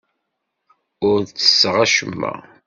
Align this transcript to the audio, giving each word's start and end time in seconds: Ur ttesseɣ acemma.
Ur 1.09 1.19
ttesseɣ 1.23 1.75
acemma. 1.85 2.33